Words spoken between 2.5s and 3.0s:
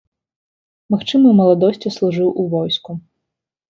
войску.